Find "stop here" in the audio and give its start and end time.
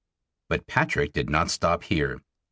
1.51-2.21